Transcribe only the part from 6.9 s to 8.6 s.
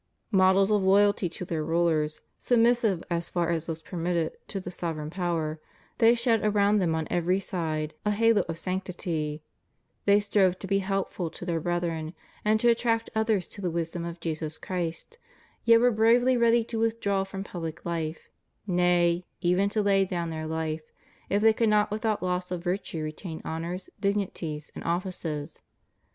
on every sida 132 CHRISTIAN CONSTITUTION OF